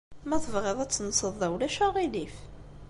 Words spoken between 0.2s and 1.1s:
Ma tebɣiḍ ad